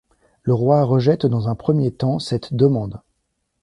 [0.41, 3.01] Le roi rejette dans un premier temps cette demande.